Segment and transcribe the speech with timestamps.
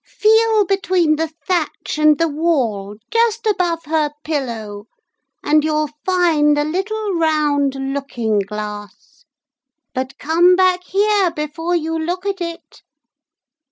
[0.03, 4.85] Feel between the thatch and the wall just above her pillow,
[5.43, 9.25] and you'll find a little round looking glass.
[9.93, 12.81] But come back here before you look at it.'